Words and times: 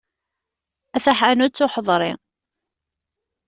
A 0.95 0.99
taḥanut 1.03 1.63
uḥeḍri. 1.65 2.11